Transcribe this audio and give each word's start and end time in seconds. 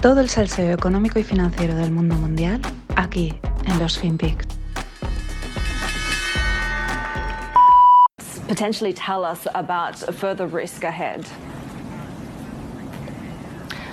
Todo 0.00 0.20
el 0.20 0.28
salseo 0.28 0.72
económico 0.72 1.18
y 1.18 1.24
financiero 1.24 1.74
del 1.74 1.90
mundo 1.90 2.14
mundial 2.14 2.60
aquí 2.96 3.34
en 3.66 3.78
los 3.78 3.98
FinPix. 3.98 4.58
potentially 8.48 8.94
tell 8.94 9.24
us 9.24 9.46
about 9.54 9.96
further 10.16 10.46
risk 10.46 10.82
ahead? 10.82 11.24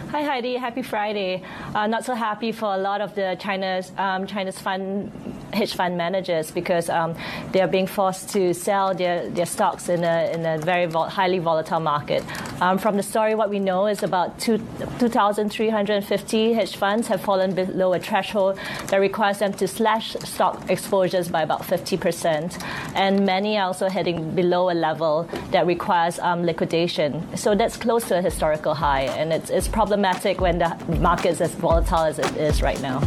Hi 0.09 0.23
Heidi, 0.23 0.55
happy 0.55 0.81
Friday. 0.81 1.43
Uh, 1.75 1.87
not 1.87 2.05
so 2.05 2.15
happy 2.15 2.53
for 2.53 2.73
a 2.73 2.77
lot 2.77 3.01
of 3.01 3.13
the 3.15 3.35
China's 3.37 3.91
um, 3.97 4.25
China's 4.25 4.57
fund 4.57 5.11
hedge 5.55 5.73
fund 5.73 5.97
managers 5.97 6.51
because 6.51 6.89
um, 6.89 7.15
they 7.51 7.61
are 7.61 7.67
being 7.67 7.87
forced 7.87 8.29
to 8.29 8.53
sell 8.53 8.93
their, 8.93 9.29
their 9.29 9.45
stocks 9.45 9.89
in 9.89 10.03
a, 10.03 10.31
in 10.33 10.45
a 10.45 10.57
very 10.57 10.85
vol- 10.85 11.09
highly 11.09 11.39
volatile 11.39 11.79
market. 11.79 12.23
Um, 12.61 12.77
from 12.77 12.97
the 12.97 13.03
story, 13.03 13.35
what 13.35 13.49
we 13.49 13.59
know 13.59 13.87
is 13.87 14.03
about 14.03 14.37
2,350 14.39 16.53
hedge 16.53 16.75
funds 16.75 17.07
have 17.07 17.21
fallen 17.21 17.53
below 17.53 17.93
a 17.93 17.99
threshold 17.99 18.59
that 18.87 18.97
requires 18.97 19.39
them 19.39 19.53
to 19.53 19.67
slash 19.67 20.15
stock 20.23 20.69
exposures 20.69 21.29
by 21.29 21.41
about 21.41 21.61
50%. 21.61 22.61
And 22.95 23.25
many 23.25 23.57
are 23.57 23.67
also 23.67 23.89
heading 23.89 24.35
below 24.35 24.69
a 24.69 24.73
level 24.73 25.29
that 25.51 25.65
requires 25.65 26.19
um, 26.19 26.45
liquidation. 26.45 27.37
So 27.37 27.55
that's 27.55 27.77
close 27.77 28.07
to 28.09 28.19
a 28.19 28.21
historical 28.21 28.73
high, 28.73 29.03
and 29.03 29.31
it's, 29.33 29.49
it's 29.49 29.67
problematic 29.67 30.41
when 30.41 30.59
the 30.59 30.75
market 30.99 31.29
is 31.29 31.41
as 31.41 31.55
volatile 31.65 32.05
as 32.05 32.19
it 32.19 32.37
is 32.37 32.61
right 32.61 32.79
now. 32.81 33.01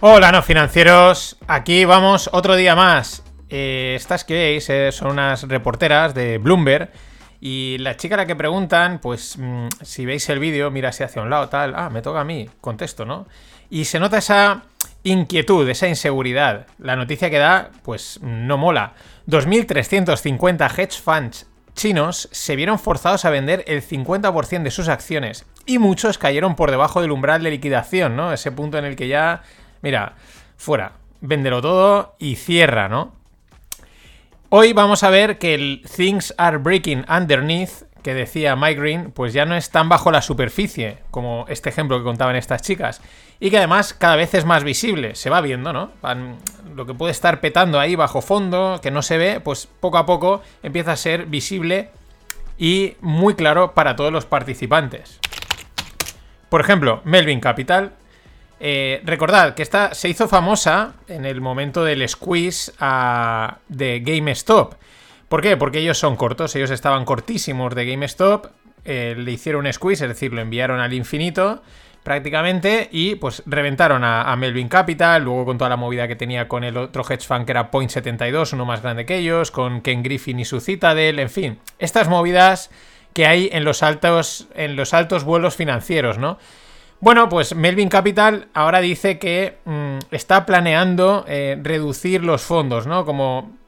Hola, 0.00 0.30
no 0.30 0.42
financieros. 0.42 1.36
Aquí 1.48 1.84
vamos 1.84 2.30
otro 2.32 2.54
día 2.54 2.76
más. 2.76 3.24
Eh, 3.48 3.94
estas 3.96 4.24
que 4.24 4.34
veis 4.34 4.70
eh, 4.70 4.92
son 4.92 5.12
unas 5.12 5.42
reporteras 5.48 6.14
de 6.14 6.38
Bloomberg. 6.38 6.92
Y 7.40 7.78
la 7.78 7.96
chica 7.96 8.14
a 8.14 8.18
la 8.18 8.26
que 8.26 8.36
preguntan, 8.36 9.00
pues 9.00 9.36
mm, 9.38 9.68
si 9.82 10.06
veis 10.06 10.28
el 10.28 10.38
vídeo, 10.38 10.70
mira 10.70 10.92
si 10.92 11.02
hacia 11.02 11.20
un 11.20 11.30
lado, 11.30 11.48
tal. 11.48 11.74
Ah, 11.74 11.90
me 11.90 12.00
toca 12.00 12.20
a 12.20 12.24
mí, 12.24 12.48
contesto, 12.60 13.04
¿no? 13.04 13.26
Y 13.70 13.86
se 13.86 13.98
nota 13.98 14.18
esa 14.18 14.62
inquietud, 15.02 15.68
esa 15.68 15.88
inseguridad. 15.88 16.66
La 16.78 16.96
noticia 16.96 17.28
que 17.28 17.38
da, 17.38 17.70
pues 17.82 18.20
no 18.22 18.56
mola. 18.56 18.92
2.350 19.26 20.70
hedge 20.78 21.00
funds 21.02 21.46
chinos 21.74 22.28
se 22.32 22.56
vieron 22.56 22.78
forzados 22.78 23.24
a 23.24 23.30
vender 23.30 23.64
el 23.66 23.82
50% 23.82 24.62
de 24.62 24.70
sus 24.70 24.88
acciones. 24.88 25.44
Y 25.66 25.78
muchos 25.78 26.18
cayeron 26.18 26.56
por 26.56 26.70
debajo 26.70 27.00
del 27.00 27.12
umbral 27.12 27.42
de 27.42 27.50
liquidación, 27.50 28.16
¿no? 28.16 28.32
Ese 28.32 28.52
punto 28.52 28.78
en 28.78 28.84
el 28.84 28.96
que 28.96 29.08
ya 29.08 29.42
mira, 29.84 30.14
fuera, 30.56 30.92
véndelo 31.20 31.60
todo 31.60 32.16
y 32.18 32.36
cierra, 32.36 32.88
¿no? 32.88 33.12
Hoy 34.48 34.72
vamos 34.72 35.02
a 35.02 35.10
ver 35.10 35.38
que 35.38 35.54
el 35.54 35.82
Things 35.94 36.34
Are 36.38 36.56
Breaking 36.56 37.04
Underneath, 37.06 37.84
que 38.04 38.14
decía 38.14 38.54
Mike 38.54 38.80
Green, 38.80 39.10
pues 39.10 39.32
ya 39.32 39.46
no 39.46 39.56
es 39.56 39.70
tan 39.70 39.88
bajo 39.88 40.12
la 40.12 40.22
superficie, 40.22 40.98
como 41.10 41.46
este 41.48 41.70
ejemplo 41.70 41.98
que 41.98 42.04
contaban 42.04 42.36
estas 42.36 42.62
chicas. 42.62 43.00
Y 43.40 43.50
que 43.50 43.56
además 43.56 43.94
cada 43.94 44.14
vez 44.14 44.34
es 44.34 44.44
más 44.44 44.62
visible, 44.62 45.14
se 45.14 45.30
va 45.30 45.40
viendo, 45.40 45.72
¿no? 45.72 45.90
Lo 46.76 46.84
que 46.84 46.94
puede 46.94 47.12
estar 47.12 47.40
petando 47.40 47.80
ahí 47.80 47.96
bajo 47.96 48.20
fondo, 48.20 48.78
que 48.82 48.90
no 48.90 49.00
se 49.02 49.16
ve, 49.16 49.40
pues 49.40 49.66
poco 49.80 49.98
a 49.98 50.04
poco 50.04 50.42
empieza 50.62 50.92
a 50.92 50.96
ser 50.96 51.26
visible 51.26 51.90
y 52.58 52.96
muy 53.00 53.34
claro 53.34 53.72
para 53.72 53.96
todos 53.96 54.12
los 54.12 54.26
participantes. 54.26 55.18
Por 56.50 56.60
ejemplo, 56.60 57.00
Melvin 57.04 57.40
Capital 57.40 57.94
eh, 58.60 59.00
recordad 59.04 59.54
que 59.54 59.62
esta 59.62 59.94
se 59.94 60.08
hizo 60.08 60.28
famosa 60.28 60.94
en 61.08 61.24
el 61.24 61.40
momento 61.40 61.84
del 61.84 62.08
squeeze 62.08 62.72
a, 62.78 63.58
de 63.68 64.00
GameStop. 64.00 64.74
¿Por 65.34 65.42
qué? 65.42 65.56
Porque 65.56 65.80
ellos 65.80 65.98
son 65.98 66.14
cortos, 66.14 66.54
ellos 66.54 66.70
estaban 66.70 67.04
cortísimos 67.04 67.74
de 67.74 67.84
GameStop, 67.84 68.46
eh, 68.84 69.16
le 69.18 69.32
hicieron 69.32 69.66
un 69.66 69.72
squeeze, 69.72 70.04
es 70.04 70.08
decir, 70.10 70.32
lo 70.32 70.40
enviaron 70.40 70.78
al 70.78 70.92
infinito 70.94 71.60
prácticamente 72.04 72.88
y 72.92 73.16
pues 73.16 73.42
reventaron 73.44 74.04
a, 74.04 74.32
Melvin 74.36 74.68
Capital, 74.68 75.24
luego 75.24 75.44
con 75.44 75.58
toda 75.58 75.70
la 75.70 75.76
movida 75.76 76.06
que 76.06 76.14
tenía 76.14 76.46
con 76.46 76.62
el 76.62 76.76
otro 76.76 77.02
hedge 77.02 77.26
fund 77.26 77.46
que 77.46 77.50
era 77.50 77.68
Point72, 77.72 78.52
uno 78.52 78.64
más 78.64 78.80
grande 78.80 79.04
que 79.06 79.18
ellos, 79.18 79.50
con 79.50 79.80
Ken 79.80 80.04
Griffin 80.04 80.38
y 80.38 80.44
su 80.44 80.60
Citadel, 80.60 81.18
en 81.18 81.30
fin, 81.30 81.58
estas 81.80 82.08
movidas 82.08 82.70
que 83.12 83.26
hay 83.26 83.50
en 83.52 83.64
los 83.64 83.82
altos 83.82 84.46
en 84.54 84.76
los 84.76 84.94
altos 84.94 85.24
vuelos 85.24 85.56
financieros, 85.56 86.16
¿no? 86.16 86.38
Bueno, 87.00 87.28
pues 87.28 87.56
Melvin 87.56 87.88
Capital 87.88 88.46
ahora 88.54 88.80
dice 88.80 89.18
que 89.18 89.58
mm, 89.64 89.98
está 90.12 90.46
planeando 90.46 91.24
eh, 91.26 91.58
reducir 91.60 92.22
los 92.22 92.42
fondos, 92.42 92.86
¿no? 92.86 93.04
Como 93.04 93.63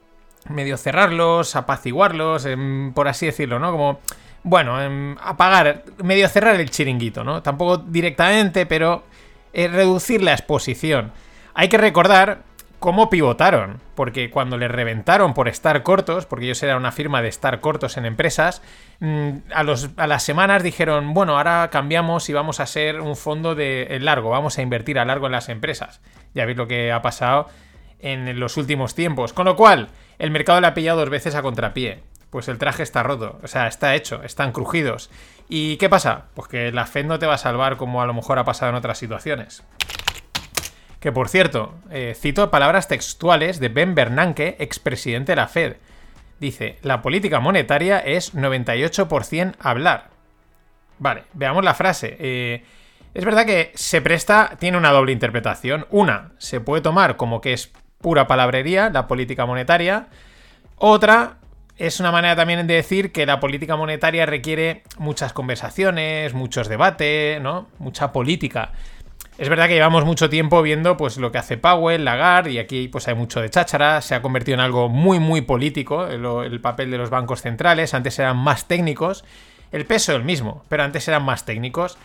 medio 0.49 0.77
cerrarlos, 0.77 1.55
apaciguarlos, 1.55 2.45
em, 2.45 2.93
por 2.93 3.07
así 3.07 3.25
decirlo, 3.25 3.59
¿no? 3.59 3.71
Como, 3.71 3.99
bueno, 4.43 4.81
em, 4.81 5.15
apagar, 5.21 5.83
medio 6.03 6.27
cerrar 6.29 6.59
el 6.59 6.69
chiringuito, 6.69 7.23
¿no? 7.23 7.41
Tampoco 7.41 7.77
directamente, 7.77 8.65
pero 8.65 9.03
eh, 9.53 9.67
reducir 9.67 10.21
la 10.21 10.33
exposición. 10.33 11.11
Hay 11.53 11.69
que 11.69 11.77
recordar 11.77 12.43
cómo 12.79 13.09
pivotaron, 13.09 13.81
porque 13.95 14.29
cuando 14.29 14.57
les 14.57 14.69
reventaron 14.69 15.33
por 15.33 15.47
estar 15.47 15.81
cortos, 15.83 16.25
porque 16.25 16.45
ellos 16.45 16.61
eran 16.61 16.77
una 16.77 16.91
firma 16.91 17.21
de 17.21 17.29
estar 17.29 17.59
cortos 17.59 17.97
en 17.97 18.05
empresas, 18.05 18.61
mm, 18.99 19.29
a, 19.53 19.63
las 20.07 20.23
semanas 20.23 20.61
dijeron, 20.61 21.13
bueno, 21.13 21.37
ahora 21.37 21.69
cambiamos 21.71 22.29
y 22.29 22.33
vamos 22.33 22.59
a 22.59 22.67
ser 22.67 23.01
un 23.01 23.15
fondo 23.15 23.55
de 23.55 23.97
largo, 24.01 24.29
vamos 24.29 24.57
a 24.57 24.61
invertir 24.61 24.99
a 24.99 25.05
largo 25.05 25.25
en 25.25 25.31
las 25.31 25.49
empresas. 25.49 26.01
Ya 26.35 26.45
veis 26.45 26.57
lo 26.57 26.67
que 26.67 26.91
ha 26.91 27.01
pasado 27.01 27.47
en 27.99 28.39
los 28.39 28.57
últimos 28.57 28.95
tiempos. 28.95 29.33
Con 29.33 29.45
lo 29.45 29.55
cual, 29.55 29.89
el 30.19 30.31
mercado 30.31 30.61
le 30.61 30.67
ha 30.67 30.73
pillado 30.73 30.99
dos 30.99 31.09
veces 31.09 31.35
a 31.35 31.41
contrapié. 31.41 32.03
Pues 32.29 32.47
el 32.49 32.57
traje 32.57 32.83
está 32.83 33.03
roto, 33.03 33.39
o 33.41 33.47
sea, 33.47 33.67
está 33.67 33.95
hecho, 33.95 34.21
están 34.23 34.51
crujidos. 34.51 35.09
¿Y 35.47 35.77
qué 35.77 35.87
pasa? 35.89 36.25
Pues 36.33 36.49
que 36.49 36.71
la 36.73 36.85
Fed 36.85 37.05
no 37.05 37.19
te 37.19 37.25
va 37.25 37.35
a 37.35 37.39
salvar 37.39 37.77
como 37.77 38.01
a 38.01 38.05
lo 38.05 38.13
mejor 38.13 38.37
ha 38.37 38.43
pasado 38.43 38.69
en 38.69 38.75
otras 38.75 38.97
situaciones. 38.97 39.63
Que 40.99 41.11
por 41.11 41.29
cierto, 41.29 41.75
eh, 41.89 42.15
cito 42.19 42.51
palabras 42.51 42.89
textuales 42.89 43.59
de 43.59 43.69
Ben 43.69 43.95
Bernanke, 43.95 44.57
expresidente 44.59 45.31
de 45.31 45.35
la 45.37 45.47
Fed. 45.47 45.77
Dice, 46.39 46.79
la 46.81 47.01
política 47.01 47.39
monetaria 47.39 47.99
es 47.99 48.35
98% 48.35 49.55
hablar. 49.59 50.09
Vale, 50.99 51.23
veamos 51.33 51.63
la 51.63 51.75
frase. 51.75 52.17
Eh, 52.19 52.65
es 53.13 53.25
verdad 53.25 53.45
que 53.45 53.71
se 53.75 54.01
presta, 54.01 54.57
tiene 54.59 54.77
una 54.77 54.91
doble 54.91 55.11
interpretación. 55.11 55.87
Una, 55.89 56.33
se 56.39 56.59
puede 56.59 56.81
tomar 56.81 57.15
como 57.15 57.41
que 57.41 57.53
es 57.53 57.71
pura 58.07 58.25
palabrería, 58.25 58.89
la 58.89 59.05
política 59.05 59.45
monetaria. 59.45 60.07
Otra, 60.77 61.39
es 61.75 61.99
una 61.99 62.09
manera 62.09 62.37
también 62.37 62.65
de 62.65 62.75
decir 62.75 63.11
que 63.11 63.25
la 63.25 63.41
política 63.41 63.75
monetaria 63.75 64.25
requiere 64.25 64.83
muchas 64.97 65.33
conversaciones, 65.33 66.33
muchos 66.33 66.69
debates, 66.69 67.41
¿no? 67.41 67.67
Mucha 67.79 68.13
política. 68.13 68.71
Es 69.37 69.49
verdad 69.49 69.67
que 69.67 69.73
llevamos 69.73 70.05
mucho 70.05 70.29
tiempo 70.29 70.61
viendo 70.61 70.95
pues 70.95 71.17
lo 71.17 71.33
que 71.33 71.37
hace 71.37 71.57
Powell, 71.57 72.05
Lagarde, 72.05 72.53
y 72.53 72.59
aquí 72.59 72.87
pues 72.87 73.09
hay 73.09 73.15
mucho 73.15 73.41
de 73.41 73.49
cháchara, 73.49 73.99
se 73.99 74.15
ha 74.15 74.21
convertido 74.21 74.55
en 74.55 74.61
algo 74.61 74.87
muy 74.87 75.19
muy 75.19 75.41
político 75.41 76.07
el, 76.07 76.61
papel 76.61 76.89
de 76.89 76.97
los 76.97 77.09
bancos 77.09 77.41
centrales, 77.41 77.93
antes 77.93 78.17
eran 78.19 78.37
más 78.37 78.69
técnicos, 78.69 79.25
el 79.73 79.85
peso 79.85 80.13
es 80.13 80.17
el 80.19 80.23
mismo, 80.23 80.63
pero 80.69 80.83
antes 80.83 81.05
eran 81.09 81.25
más 81.25 81.43
técnicos. 81.43 81.97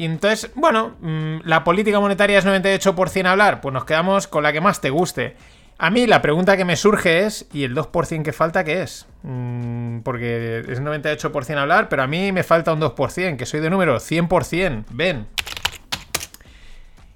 Y 0.00 0.06
entonces, 0.06 0.50
bueno, 0.54 0.96
mm, 1.02 1.40
la 1.44 1.62
política 1.62 2.00
monetaria 2.00 2.38
es 2.38 2.46
98% 2.46 3.26
hablar, 3.26 3.60
pues 3.60 3.74
nos 3.74 3.84
quedamos 3.84 4.28
con 4.28 4.42
la 4.42 4.50
que 4.50 4.62
más 4.62 4.80
te 4.80 4.88
guste. 4.88 5.36
A 5.76 5.90
mí 5.90 6.06
la 6.06 6.22
pregunta 6.22 6.56
que 6.56 6.64
me 6.64 6.76
surge 6.76 7.26
es, 7.26 7.46
¿y 7.52 7.64
el 7.64 7.74
2% 7.74 8.22
que 8.22 8.32
falta 8.32 8.64
qué 8.64 8.80
es? 8.80 9.06
Mm, 9.24 9.98
porque 9.98 10.64
es 10.66 10.80
98% 10.80 11.58
hablar, 11.58 11.90
pero 11.90 12.02
a 12.02 12.06
mí 12.06 12.32
me 12.32 12.44
falta 12.44 12.72
un 12.72 12.80
2%, 12.80 13.36
que 13.36 13.44
soy 13.44 13.60
de 13.60 13.68
número 13.68 14.00
100%. 14.00 14.86
Ven. 14.88 15.26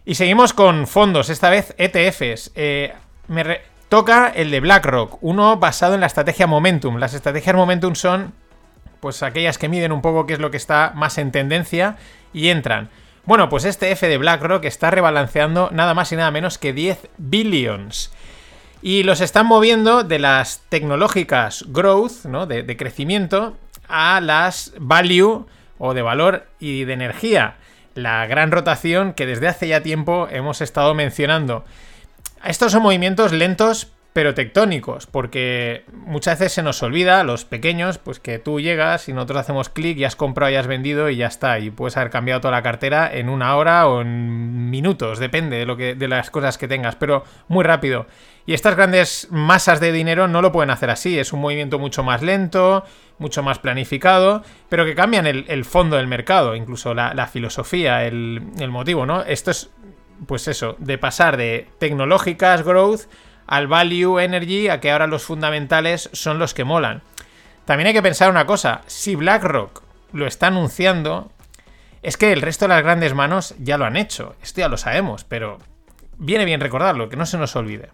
Y 0.05 0.17
seguimos 0.17 0.53
con 0.53 0.87
fondos, 0.87 1.31
esta 1.31 1.49
vez 1.49 1.75
ETFs. 1.79 2.53
Eh, 2.55 2.93
me 3.29 3.63
toca 3.89 4.29
el 4.29 4.51
de 4.51 4.61
BlackRock, 4.61 5.23
uno 5.23 5.57
basado 5.57 5.95
en 5.95 6.01
la 6.01 6.07
estrategia 6.07 6.47
Momentum. 6.47 6.99
Las 6.99 7.15
estrategias 7.15 7.57
Momentum 7.57 7.95
son 7.95 8.35
pues 9.05 9.23
aquellas 9.23 9.59
que 9.59 9.69
miden 9.69 9.93
un 9.93 10.01
poco 10.01 10.25
qué 10.25 10.33
es 10.33 10.39
lo 10.39 10.51
que 10.51 10.57
está 10.57 10.93
más 10.95 11.19
en 11.19 11.31
tendencia 11.31 11.99
y 12.33 12.49
entran. 12.49 12.89
Bueno, 13.27 13.51
pues 13.51 13.67
este 13.67 13.93
F 13.93 14.09
de 14.09 14.17
BlackRock 14.17 14.65
está 14.65 14.91
rebalanceando 14.91 15.69
nada 15.73 15.93
más 15.93 16.11
y 16.11 16.17
nada 16.17 16.31
menos 16.31 16.57
que 16.57 16.73
10 16.73 17.11
billions. 17.19 18.15
Y 18.81 19.03
los 19.03 19.21
están 19.21 19.45
moviendo 19.45 20.05
de 20.05 20.19
las 20.19 20.63
tecnológicas 20.71 21.67
growth, 21.69 22.25
¿no? 22.25 22.47
De, 22.47 22.63
de 22.63 22.77
crecimiento, 22.79 23.59
a 23.89 24.23
las 24.23 24.73
value 24.79 25.45
o 25.77 25.93
de 25.93 26.01
valor 26.01 26.47
y 26.59 26.85
de 26.85 26.95
energía 26.95 27.57
la 27.95 28.27
gran 28.27 28.53
rotación 28.53 29.13
que 29.13 29.27
desde 29.27 29.49
hace 29.49 29.69
ya 29.69 29.83
tiempo 29.83 30.29
hemos 30.31 30.63
estado 30.63 30.95
mencionando. 30.95 31.67
Estos 32.43 32.73
son 32.73 32.83
movimientos 32.83 33.35
lentos, 33.35 33.93
pero 34.15 34.33
tectónicos, 34.33 35.09
porque 35.09 35.85
muchas 35.93 36.39
veces 36.39 36.53
se 36.53 36.63
nos 36.63 36.81
olvida, 36.85 37.25
los 37.25 37.45
pequeños, 37.45 37.99
pues 37.99 38.21
que 38.21 38.39
tú 38.39 38.61
llegas 38.61 39.09
y 39.09 39.13
nosotros 39.13 39.41
hacemos 39.41 39.71
clic 39.71 39.99
y 39.99 40.05
has 40.05 40.15
comprado 40.15 40.53
y 40.53 40.55
has 40.55 40.69
vendido 40.69 41.11
y 41.11 41.17
ya 41.17 41.27
está, 41.27 41.59
y 41.59 41.73
puedes 41.73 41.97
haber 41.97 42.11
cambiado 42.11 42.41
toda 42.41 42.53
la 42.53 42.63
cartera 42.63 43.13
en 43.13 43.29
una 43.29 43.57
hora 43.57 43.89
o 43.89 44.03
en 44.03 44.71
minutos, 44.71 45.19
depende 45.19 45.57
de, 45.59 45.67
lo 45.67 45.77
que, 45.77 45.97
de 45.97 46.07
las 46.07 46.31
cosas 46.31 46.59
que 46.59 46.69
tengas, 46.69 46.95
pero 46.95 47.25
muy 47.49 47.65
rápido. 47.65 48.07
Y 48.47 48.55
estas 48.55 48.77
grandes 48.77 49.27
masas 49.33 49.81
de 49.81 49.91
dinero 49.91 50.29
no 50.29 50.43
lo 50.43 50.53
pueden 50.53 50.71
hacer 50.71 50.91
así, 50.91 51.19
es 51.19 51.33
un 51.33 51.41
movimiento 51.41 51.81
mucho 51.81 52.05
más 52.05 52.23
lento, 52.23 52.85
mucho 53.19 53.43
más 53.43 53.59
planificado, 53.59 54.45
pero 54.69 54.85
que 54.85 54.95
cambian 54.95 55.27
el, 55.27 55.65
fondo 55.65 55.97
del 55.97 56.07
mercado, 56.07 56.55
incluso 56.55 56.95
la, 56.95 57.27
filosofía, 57.27 58.07
el 58.07 58.69
motivo, 58.71 59.07
¿no? 59.07 59.23
Esto 59.23 59.51
es, 59.51 59.71
pues 60.29 60.47
eso, 60.47 60.77
de 60.79 60.99
pasar 60.99 61.37
de 61.37 61.67
tecnológicas, 61.79 62.63
growth, 62.63 63.09
al 63.47 63.67
value 63.67 64.19
energy 64.19 64.69
a 64.69 64.81
que 64.81 64.91
ahora 64.91 65.07
los 65.07 65.25
fundamentales 65.25 66.11
son 66.13 66.39
los 66.39 66.55
que 66.55 66.65
molan. 66.65 67.03
También 67.65 67.89
hay 67.89 67.95
que 67.95 68.03
pensar 68.03 68.31
una 68.31 68.47
cosa, 68.47 68.83
si 68.87 69.15
BlackRock 69.15 69.83
lo 70.13 70.27
está 70.27 70.49
anunciando, 70.49 71.33
es 72.03 72.17
que 72.17 72.33
el 72.33 72.43
resto 72.43 72.67
de 72.67 72.75
las 72.75 72.83
grandes 72.83 73.15
manos 73.15 73.55
ya 73.59 73.79
lo 73.79 73.85
han 73.87 73.97
hecho, 73.97 74.37
esto 74.43 74.61
ya 74.61 74.69
lo 74.69 74.77
sabemos, 74.77 75.25
pero 75.25 75.59
viene 76.19 76.45
bien 76.45 76.61
recordarlo, 76.61 77.09
que 77.09 77.17
no 77.17 77.27
se 77.27 77.39
nos 77.39 77.57
olvide. 77.57 77.89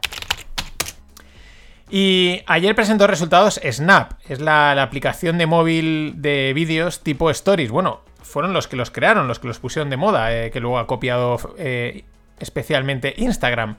Y 1.91 2.43
ayer 2.47 2.75
presentó 2.76 3.08
resultados 3.08 3.61
Snap, 3.69 4.12
es 4.29 4.41
la, 4.41 4.81
aplicación 4.81 5.38
de 5.38 5.47
móvil 5.47 6.14
de 6.17 6.52
vídeos 6.55 7.00
tipo 7.00 7.31
Stories. 7.31 7.70
Bueno, 7.70 8.02
fueron 8.23 8.52
los 8.52 8.69
que 8.69 8.76
los 8.76 8.93
crearon, 8.93 9.26
los 9.26 9.41
que 9.41 9.49
los 9.49 9.58
pusieron 9.58 9.91
de 9.91 9.97
moda, 9.97 10.32
eh, 10.32 10.52
que 10.52 10.61
luego 10.61 10.79
ha 10.79 10.87
copiado 10.87 11.37
eh, 11.58 12.05
especialmente 12.38 13.14
Instagram. 13.17 13.76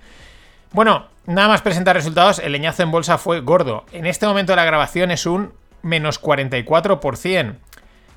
Bueno, 0.74 1.08
nada 1.26 1.50
más 1.50 1.62
presentar 1.62 1.98
resultados, 1.98 2.40
el 2.40 2.54
leñazo 2.54 2.84
en 2.84 2.92
bolsa 2.92 3.18
fue 3.18 3.42
gordo. 3.42 3.84
En 3.92 4.06
este 4.06 4.26
momento 4.26 4.54
de 4.54 4.56
la 4.56 4.64
grabación 4.64 5.12
es 5.12 5.26
un 5.26 5.52
menos 5.82 6.22
44%. 6.22 7.56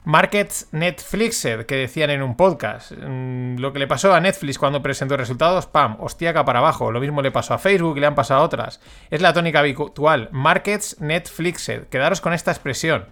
Markets 0.05 0.69
Netflixed, 0.71 1.67
que 1.67 1.75
decían 1.75 2.11
en 2.11 2.23
un 2.23 2.37
podcast. 2.37 2.93
Mm, 2.93 3.57
lo 3.57 3.73
que 3.73 3.81
le 3.81 3.89
pasó 3.89 4.15
a 4.15 4.21
Netflix 4.21 4.59
cuando 4.59 4.83
presentó 4.83 5.17
resultados, 5.17 5.67
pam, 5.67 5.97
hostiaca 5.99 6.45
para 6.45 6.61
abajo. 6.61 6.93
Lo 6.93 7.01
mismo 7.01 7.23
le 7.23 7.33
pasó 7.33 7.55
a 7.55 7.59
Facebook 7.59 7.97
y 7.97 8.01
le 8.01 8.07
han 8.07 8.15
pasado 8.15 8.43
a 8.43 8.45
otras. 8.45 8.81
Es 9.11 9.21
la 9.21 9.33
tónica 9.33 9.59
habitual. 9.59 10.29
Markets 10.31 11.01
Netflixed. 11.01 11.89
Quedaros 11.89 12.21
con 12.21 12.35
esta 12.35 12.53
expresión, 12.53 13.07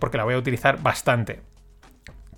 porque 0.00 0.16
la 0.16 0.24
voy 0.24 0.34
a 0.34 0.38
utilizar 0.38 0.82
bastante. 0.82 1.40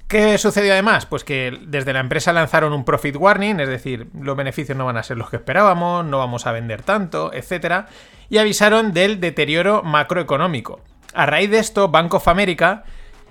¿Qué 0.08 0.38
sucedió 0.38 0.72
además? 0.72 1.04
Pues 1.04 1.22
que 1.22 1.58
desde 1.66 1.92
la 1.92 2.00
empresa 2.00 2.32
lanzaron 2.32 2.72
un 2.72 2.86
profit 2.86 3.14
warning, 3.14 3.60
es 3.60 3.68
decir, 3.68 4.08
los 4.18 4.38
beneficios 4.38 4.76
no 4.76 4.86
van 4.86 4.96
a 4.96 5.02
ser 5.02 5.18
los 5.18 5.28
que 5.28 5.36
esperábamos, 5.36 6.02
no 6.06 6.16
vamos 6.16 6.46
a 6.46 6.52
vender 6.52 6.82
tanto, 6.82 7.30
etc. 7.34 7.84
Y 8.30 8.38
avisaron 8.38 8.94
del 8.94 9.20
deterioro 9.20 9.82
macroeconómico. 9.82 10.80
A 11.12 11.26
raíz 11.26 11.50
de 11.50 11.58
esto, 11.58 11.88
Bank 11.88 12.14
of 12.14 12.26
America 12.26 12.84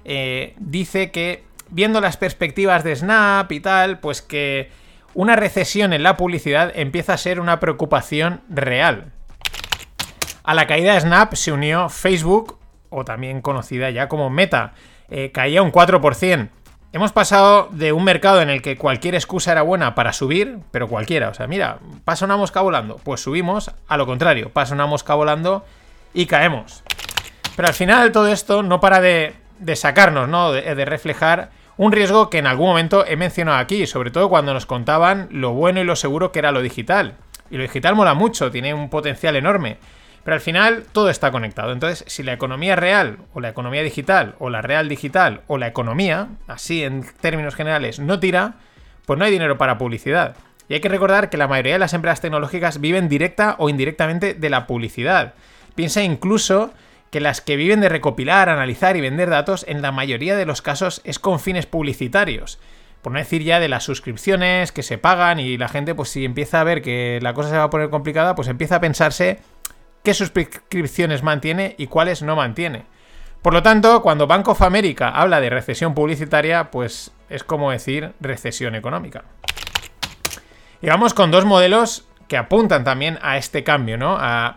eh, 0.06 0.54
dice 0.60 1.10
que, 1.10 1.46
viendo 1.72 2.00
las 2.00 2.16
perspectivas 2.16 2.84
de 2.84 2.96
Snap 2.96 3.52
y 3.52 3.60
tal, 3.60 4.00
pues 4.00 4.22
que 4.22 4.70
una 5.16 5.36
recesión 5.36 5.94
en 5.94 6.04
la 6.04 6.16
publicidad 6.16 6.72
empieza 6.76 7.14
a 7.14 7.18
ser 7.18 7.40
una 7.40 7.60
preocupación 7.60 8.42
real. 8.50 9.14
A 10.44 10.54
la 10.54 10.68
caída 10.68 10.94
de 10.94 11.02
Snap 11.02 11.34
se 11.34 11.52
unió 11.52 11.90
Facebook, 11.90 12.60
o 12.90 13.04
también 13.04 13.42
conocida 13.42 13.90
ya 13.90 14.08
como 14.08 14.30
Meta, 14.30 14.74
eh, 15.10 15.32
caía 15.32 15.64
un 15.64 15.72
4%. 15.72 16.50
Hemos 16.94 17.12
pasado 17.12 17.68
de 17.72 17.92
un 17.92 18.06
mercado 18.06 18.42
en 18.42 18.50
el 18.50 18.62
que 18.62 18.78
cualquier 18.78 19.14
excusa 19.14 19.52
era 19.52 19.62
buena 19.62 19.94
para 19.94 20.14
subir, 20.14 20.60
pero 20.72 20.88
cualquiera, 20.88 21.30
o 21.30 21.34
sea, 21.34 21.46
mira, 21.46 21.80
pasa 22.06 22.24
una 22.24 22.38
mosca 22.38 22.62
volando, 22.62 22.96
pues 23.04 23.20
subimos, 23.20 23.72
a 23.90 23.98
lo 23.98 24.06
contrario, 24.06 24.52
pasa 24.52 24.74
una 24.74 24.86
mosca 24.86 25.14
volando 25.14 25.66
y 26.14 26.28
caemos. 26.28 26.84
Pero 27.58 27.68
al 27.68 27.74
final 27.74 28.14
todo 28.14 28.30
esto 28.30 28.64
no 28.64 28.80
para 28.80 29.02
de, 29.02 29.36
sacarnos, 29.76 30.30
¿no? 30.30 30.54
De, 30.54 30.76
de, 30.76 30.86
reflejar 30.86 31.50
un 31.76 31.92
riesgo 31.92 32.30
que 32.30 32.38
en 32.38 32.48
algún 32.48 32.70
momento 32.70 33.06
he 33.06 33.18
mencionado 33.18 33.58
aquí, 33.58 33.86
sobre 33.86 34.10
todo 34.10 34.30
cuando 34.30 34.54
nos 34.54 34.66
contaban 34.66 35.28
lo 35.30 35.52
bueno 35.52 35.82
y 35.82 35.84
lo 35.84 35.98
seguro 35.98 36.32
que 36.32 36.40
era 36.40 36.54
lo 36.54 36.62
digital. 36.62 37.16
Y 37.52 37.58
lo 37.58 37.64
digital 37.64 37.96
mola 37.96 38.14
mucho, 38.14 38.50
tiene 38.50 38.74
un 38.74 38.90
potencial 38.90 39.36
enorme. 39.36 39.78
Pero 40.28 40.36
al 40.36 40.42
final 40.42 40.84
todo 40.92 41.10
está 41.10 41.32
conectado. 41.32 41.72
Entonces, 41.72 42.04
si 42.06 42.22
la 42.22 42.34
economía 42.34 42.76
real, 42.76 43.20
o 43.34 43.40
la 43.40 43.48
economía 43.48 43.82
digital, 43.82 44.36
o 44.40 44.50
la 44.50 44.62
real 44.62 44.90
digital, 44.90 45.40
o 45.48 45.58
la 45.58 45.68
economía, 45.68 46.28
así 46.48 46.84
en 46.84 47.06
términos 47.22 47.56
generales, 47.56 48.00
no 48.00 48.20
tira, 48.20 48.56
pues 49.06 49.18
no 49.18 49.24
hay 49.24 49.32
dinero 49.32 49.58
para 49.58 49.78
publicidad. 49.78 50.36
Y 50.68 50.74
hay 50.74 50.82
que 50.82 50.90
recordar 50.90 51.30
que 51.30 51.38
la 51.38 51.48
mayoría 51.48 51.76
de 51.76 51.80
las 51.80 51.94
empresas 51.94 52.20
tecnológicas 52.20 52.82
viven 52.82 53.08
directa 53.08 53.56
o 53.58 53.70
indirectamente 53.70 54.34
de 54.34 54.50
la 54.50 54.68
publicidad. 54.68 55.34
Piensa 55.76 56.04
incluso 56.04 56.74
que 57.10 57.22
las 57.22 57.40
que 57.40 57.56
viven 57.56 57.80
de 57.80 57.88
recopilar, 57.88 58.50
analizar 58.50 58.98
y 58.98 59.02
vender 59.02 59.30
datos, 59.30 59.64
en 59.66 59.82
la 59.82 59.94
mayoría 59.94 60.36
de 60.36 60.46
los 60.46 60.62
casos 60.62 61.00
es 61.06 61.20
con 61.20 61.40
fines 61.40 61.68
publicitarios. 61.68 62.60
Por 63.02 63.14
no 63.14 63.20
decir 63.20 63.44
ya 63.44 63.62
de 63.62 63.70
las 63.70 63.86
suscripciones 63.86 64.74
que 64.74 64.84
se 64.84 64.98
pagan 64.98 65.40
y 65.40 65.58
la 65.58 65.70
gente, 65.70 65.96
pues 65.96 66.10
si 66.10 66.26
empieza 66.26 66.60
a 66.60 66.66
ver 66.66 66.82
que 66.82 67.20
la 67.22 67.34
cosa 67.34 67.50
se 67.50 67.58
va 67.58 67.64
a 67.64 67.70
poner 67.70 67.90
complicada, 67.90 68.36
pues 68.36 68.50
empieza 68.50 68.76
a 68.76 68.82
pensarse 68.82 69.40
qué 70.08 70.14
suscripciones 70.14 71.22
mantiene 71.22 71.76
y 71.78 71.88
cuáles 71.88 72.22
no 72.22 72.38
mantiene. 72.38 72.86
Por 73.42 73.52
lo 73.52 73.62
tanto, 73.62 74.02
cuando 74.02 74.26
Bank 74.26 74.48
of 74.48 74.62
America 74.62 75.10
habla 75.10 75.42
de 75.42 75.50
recesión 75.50 75.94
publicitaria, 75.94 76.72
pues 76.72 77.12
es 77.30 77.44
como 77.44 77.72
decir 77.72 78.14
recesión 78.22 78.76
económica. 78.76 79.26
Y 80.82 80.88
vamos 80.88 81.14
con 81.14 81.30
dos 81.30 81.44
modelos 81.44 82.08
que 82.30 82.38
apuntan 82.38 82.86
también 82.86 83.20
a 83.22 83.36
este 83.36 83.66
cambio, 83.66 83.98
¿no? 83.98 84.16
A, 84.18 84.56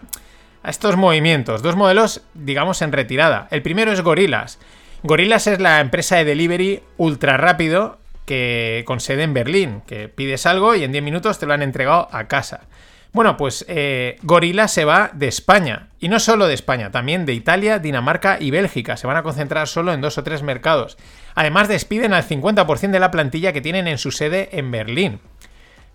a 0.62 0.70
estos 0.70 0.97
movimientos. 0.97 1.62
Dos 1.62 1.75
modelos, 1.75 2.23
digamos, 2.35 2.81
en 2.81 2.93
retirada. 2.93 3.49
El 3.50 3.62
primero 3.62 3.91
es 3.91 4.03
Gorillas. 4.03 4.61
Gorillas 5.03 5.49
es 5.49 5.58
la 5.58 5.81
empresa 5.81 6.14
de 6.14 6.26
delivery 6.26 6.85
ultra 6.96 7.38
rápido 7.38 7.99
que 8.25 8.85
con 8.87 9.00
sede 9.00 9.25
en 9.25 9.35
Berlín, 9.35 9.82
que 9.88 10.08
pides 10.08 10.46
algo 10.46 10.76
y 10.76 10.85
en 10.85 10.93
10 10.93 11.03
minutos 11.03 11.41
te 11.41 11.46
lo 11.46 11.55
han 11.55 11.62
entregado 11.62 12.08
a 12.12 12.29
casa. 12.29 12.69
Bueno, 13.12 13.37
pues 13.37 13.65
eh, 13.69 14.19
Gorilla 14.23 14.69
se 14.69 14.85
va 14.85 15.11
de 15.12 15.27
España. 15.27 15.89
Y 15.99 16.09
no 16.09 16.21
solo 16.21 16.47
de 16.47 16.55
España, 16.55 16.91
también 16.91 17.27
de 17.27 17.35
Italia, 17.35 17.79
Dinamarca 17.79 18.39
y 18.41 18.51
Bélgica. 18.51 18.97
Se 18.97 19.07
van 19.07 19.17
a 19.17 19.23
concentrar 19.23 19.67
solo 19.67 19.93
en 19.93 20.01
dos 20.01 20.17
o 20.17 20.23
tres 20.23 20.43
mercados. 20.43 20.97
Además, 21.35 21.69
despiden 21.69 22.12
al 22.15 22.27
50% 22.27 22.91
de 22.91 23.01
la 23.01 23.11
plantilla 23.11 23.53
que 23.53 23.61
tienen 23.61 23.89
en 23.89 23.99
su 23.99 24.12
sede 24.12 24.49
en 24.53 24.71
Berlín. 24.71 25.21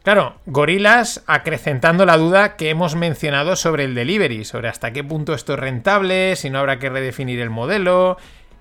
Claro, 0.03 0.35
Gorillas 0.45 1.23
acrecentando 1.25 2.05
la 2.05 2.17
duda 2.17 2.57
que 2.57 2.69
hemos 2.69 2.95
mencionado 2.95 3.55
sobre 3.55 3.85
el 3.85 3.95
delivery, 3.95 4.45
sobre 4.45 4.67
hasta 4.67 4.93
qué 4.93 5.03
punto 5.03 5.33
esto 5.33 5.53
es 5.53 5.59
rentable, 5.59 6.35
si 6.35 6.51
no 6.51 6.59
habrá 6.59 6.77
que 6.77 6.91
redefinir 6.91 7.39
el 7.39 7.49
modelo, 7.49 8.17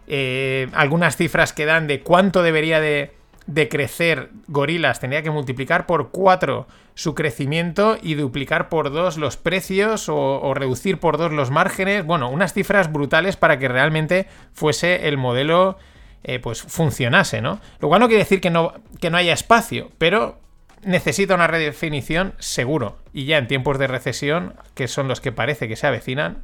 eh, 0.06 0.68
algunas 0.72 1.18
cifras 1.18 1.52
que 1.52 1.66
dan 1.66 1.86
de 1.86 2.00
cuánto 2.00 2.42
debería 2.42 2.80
de, 2.80 3.12
de 3.46 3.68
crecer 3.68 4.30
Gorilas 4.48 5.00
tendría 5.00 5.22
que 5.22 5.30
multiplicar 5.30 5.86
por 5.86 6.10
4 6.10 6.66
su 6.94 7.14
crecimiento 7.14 7.98
y 8.00 8.14
duplicar 8.14 8.68
por 8.68 8.90
2 8.90 9.18
los 9.18 9.36
precios 9.36 10.08
o, 10.08 10.54
reducir 10.54 10.98
por 10.98 11.18
2 11.18 11.32
los 11.32 11.50
márgenes. 11.50 12.06
Bueno, 12.06 12.30
unas 12.30 12.52
cifras 12.52 12.92
brutales 12.92 13.36
para 13.36 13.58
que 13.58 13.68
realmente 13.68 14.26
fuese 14.52 15.08
el 15.08 15.18
modelo, 15.18 15.76
eh, 16.22 16.38
pues 16.38 16.62
funcionase, 16.62 17.42
¿no? 17.42 17.60
Lo 17.80 17.88
cual 17.88 18.00
no 18.00 18.06
quiere 18.06 18.22
decir 18.22 18.40
que 18.40 18.50
no, 18.50 18.74
que 19.00 19.10
no 19.10 19.18
haya 19.18 19.34
espacio, 19.34 19.90
pero 19.98 20.38
necesita 20.82 21.34
una 21.34 21.48
redefinición 21.48 22.34
seguro. 22.38 22.98
Y 23.12 23.26
ya 23.26 23.38
en 23.38 23.48
tiempos 23.48 23.78
de 23.78 23.88
recesión, 23.88 24.54
que 24.74 24.88
son 24.88 25.08
los 25.08 25.20
que 25.20 25.32
parece 25.32 25.68
que 25.68 25.76
se 25.76 25.86
avecinan. 25.86 26.38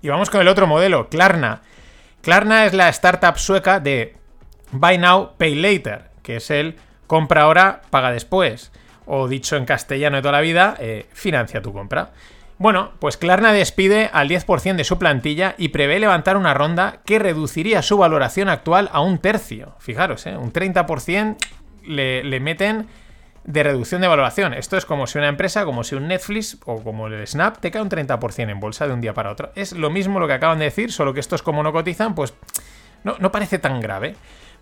Y 0.00 0.08
vamos 0.08 0.30
con 0.30 0.40
el 0.40 0.48
otro 0.48 0.66
modelo, 0.66 1.08
Klarna. 1.08 1.62
Klarna 2.22 2.66
es 2.66 2.72
la 2.72 2.88
startup 2.88 3.36
sueca 3.36 3.80
de 3.80 4.16
Buy 4.74 4.98
Now, 4.98 5.32
Pay 5.38 5.54
Later, 5.54 6.10
que 6.22 6.36
es 6.36 6.50
el 6.50 6.76
compra 7.06 7.42
ahora, 7.42 7.82
paga 7.90 8.10
después. 8.10 8.72
O 9.06 9.28
dicho 9.28 9.56
en 9.56 9.66
castellano 9.66 10.16
de 10.16 10.22
toda 10.22 10.32
la 10.32 10.40
vida, 10.40 10.76
eh, 10.80 11.06
financia 11.12 11.62
tu 11.62 11.72
compra. 11.72 12.10
Bueno, 12.58 12.92
pues 12.98 13.16
Klarna 13.16 13.52
despide 13.52 14.10
al 14.12 14.28
10% 14.28 14.76
de 14.76 14.84
su 14.84 14.98
plantilla 14.98 15.54
y 15.58 15.68
prevé 15.68 15.98
levantar 15.98 16.36
una 16.36 16.54
ronda 16.54 17.00
que 17.04 17.18
reduciría 17.18 17.82
su 17.82 17.98
valoración 17.98 18.48
actual 18.48 18.88
a 18.92 19.00
un 19.00 19.18
tercio. 19.18 19.74
Fijaros, 19.80 20.26
¿eh? 20.26 20.36
un 20.36 20.52
30% 20.52 21.36
le, 21.84 22.40
meten 22.40 22.86
de 23.44 23.62
reducción 23.62 24.00
de 24.00 24.08
valoración. 24.08 24.54
Esto 24.54 24.76
es 24.76 24.86
como 24.86 25.06
si 25.06 25.18
una 25.18 25.28
empresa, 25.28 25.64
como 25.64 25.84
si 25.84 25.96
un 25.96 26.08
Netflix 26.08 26.58
o 26.64 26.82
como 26.82 27.08
el 27.08 27.26
Snap 27.26 27.58
te 27.58 27.70
cae 27.70 27.82
un 27.82 27.90
30% 27.90 28.50
en 28.50 28.60
bolsa 28.60 28.86
de 28.86 28.94
un 28.94 29.00
día 29.00 29.14
para 29.14 29.32
otro. 29.32 29.52
Es 29.56 29.72
lo 29.72 29.90
mismo 29.90 30.20
lo 30.20 30.26
que 30.26 30.34
acaban 30.34 30.58
de 30.58 30.66
decir, 30.66 30.92
solo 30.92 31.12
que 31.12 31.20
estos 31.20 31.42
como 31.42 31.62
no 31.62 31.72
cotizan, 31.72 32.14
pues 32.14 32.34
no 33.02 33.30
parece 33.32 33.58
tan 33.58 33.80
grave. 33.80 34.14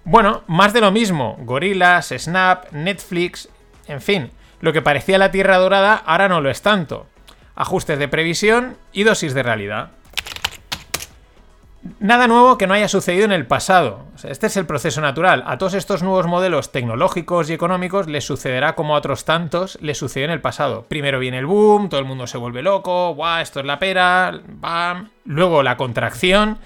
Bueno, 0.05 0.43
más 0.47 0.73
de 0.73 0.81
lo 0.81 0.91
mismo. 0.91 1.37
Gorillas, 1.41 2.13
Snap, 2.17 2.73
Netflix, 2.73 3.49
en 3.87 4.01
fin. 4.01 4.31
Lo 4.61 4.73
que 4.73 4.83
parecía 4.83 5.19
la 5.19 5.31
Tierra 5.31 5.59
Dorada 5.59 5.95
ahora 5.95 6.29
no 6.29 6.41
lo 6.41 6.51
es 6.51 6.63
tanto. 6.63 7.07
Ajustes 7.55 7.99
de 7.99 8.09
previsión 8.09 8.77
y 8.93 9.05
dosis 9.05 9.35
de 9.35 9.43
realidad. 9.43 9.91
Nada 11.99 12.29
nuevo 12.29 12.59
que 12.59 12.69
no 12.69 12.75
haya 12.75 12.89
sucedido 12.89 13.25
en 13.25 13.33
el 13.33 13.47
pasado. 13.47 14.07
este 14.23 14.47
es 14.47 14.57
el 14.57 14.67
proceso 14.67 15.01
natural. 15.01 15.43
A 15.47 15.59
todos 15.59 15.75
estos 15.75 16.03
nuevos 16.03 16.29
modelos 16.29 16.71
tecnológicos 16.71 17.51
y 17.51 17.55
económicos 17.55 18.07
les 18.07 18.25
sucederá 18.25 18.77
como 18.77 18.95
a 18.95 18.99
otros 18.99 19.25
tantos 19.25 19.79
les 19.81 19.99
sucedió 19.99 20.27
en 20.27 20.31
el 20.31 20.41
pasado. 20.41 20.85
Primero 20.89 21.19
viene 21.19 21.39
el 21.39 21.47
boom, 21.47 21.89
todo 21.89 21.99
el 21.99 22.07
mundo 22.07 22.29
se 22.29 22.39
vuelve 22.39 22.63
loco, 22.63 23.15
guau, 23.15 23.43
esto 23.43 23.59
es 23.59 23.67
la 23.67 23.81
pera, 23.81 24.41
bam. 24.47 25.11
Luego 25.25 25.65
la 25.65 25.77
contracción, 25.77 26.59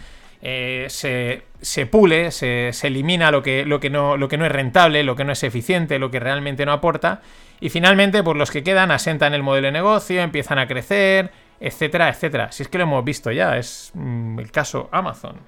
eh, 0.49 1.43
se, 1.61 1.87
pule, 1.87 2.31
se, 2.31 2.71
elimina 2.87 3.33
lo 3.33 3.43
que, 3.43 3.65
lo, 3.65 3.81
que 3.81 3.91
no, 3.91 4.17
lo 4.17 4.29
que 4.29 4.38
no 4.38 4.47
es 4.47 4.53
rentable, 4.53 5.03
lo 5.03 5.17
que 5.17 5.25
no 5.25 5.33
es 5.33 5.43
eficiente, 5.43 5.99
lo 5.99 6.12
que 6.12 6.21
realmente 6.21 6.65
no 6.65 6.71
aporta. 6.71 7.21
Y 7.59 7.69
finalmente, 7.69 8.23
pues 8.23 8.37
los 8.37 8.53
que 8.53 8.62
quedan 8.62 8.93
asentan 8.93 9.35
el 9.35 9.43
modelo 9.43 9.67
de 9.67 9.73
negocio, 9.73 10.23
empiezan 10.23 10.61
a 10.61 10.69
crecer, 10.69 11.33
etcétera, 11.59 12.09
etcétera. 12.09 12.53
Si 12.53 12.62
es 12.62 12.69
que 12.69 12.79
lo 12.79 12.85
hemos 12.85 13.05
visto 13.05 13.33
ya, 13.33 13.57
es 13.57 13.91
mm, 13.95 14.38
el 14.38 14.53
caso 14.53 14.88
Amazon. 14.93 15.41